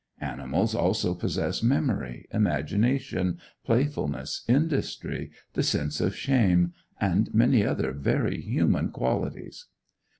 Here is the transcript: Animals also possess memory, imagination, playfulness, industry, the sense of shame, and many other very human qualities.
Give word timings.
Animals 0.21 0.73
also 0.73 1.13
possess 1.13 1.61
memory, 1.61 2.25
imagination, 2.31 3.37
playfulness, 3.63 4.43
industry, 4.47 5.29
the 5.53 5.61
sense 5.61 6.01
of 6.01 6.15
shame, 6.15 6.73
and 6.99 7.31
many 7.35 7.63
other 7.63 7.91
very 7.91 8.41
human 8.41 8.89
qualities. 8.89 9.67